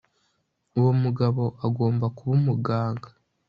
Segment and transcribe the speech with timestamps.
[0.77, 3.09] Uwo mugabo agomba kuba umuganga